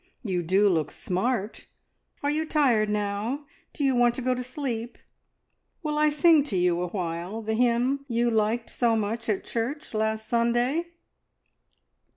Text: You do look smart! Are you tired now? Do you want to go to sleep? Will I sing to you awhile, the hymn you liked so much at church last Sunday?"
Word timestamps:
You 0.23 0.41
do 0.41 0.67
look 0.67 0.89
smart! 0.89 1.67
Are 2.23 2.31
you 2.31 2.43
tired 2.47 2.89
now? 2.89 3.45
Do 3.71 3.83
you 3.83 3.93
want 3.95 4.15
to 4.15 4.23
go 4.23 4.33
to 4.33 4.43
sleep? 4.43 4.97
Will 5.83 5.95
I 5.95 6.09
sing 6.09 6.43
to 6.45 6.57
you 6.57 6.81
awhile, 6.81 7.43
the 7.43 7.53
hymn 7.53 8.03
you 8.07 8.31
liked 8.31 8.71
so 8.71 8.95
much 8.95 9.29
at 9.29 9.43
church 9.45 9.93
last 9.93 10.27
Sunday?" 10.27 10.87